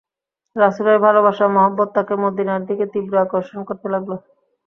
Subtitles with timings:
[0.55, 4.11] রাসূলের ভালবাসা মহব্বত তাঁকে মদীনার দিকে তীব্র আকর্ষণ করতে লাগল।